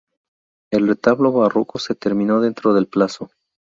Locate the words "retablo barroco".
0.87-1.77